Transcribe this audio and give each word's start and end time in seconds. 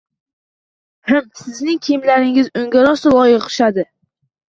Him, 1.09 1.27
sizning 1.41 1.77
kiyimlaringiz 1.87 2.49
unga 2.61 2.87
rosa 2.87 3.13
loyiq 3.17 3.45
tushadi! 3.45 3.85